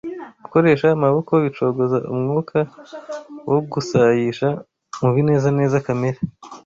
Gukoresha 0.43 0.85
amaboko 0.97 1.31
bicogoza 1.43 1.97
umwuka 2.13 2.57
wo 3.49 3.59
gusayisha 3.71 4.47
mu 5.01 5.09
binezeza 5.15 5.85
kamere 5.85 6.19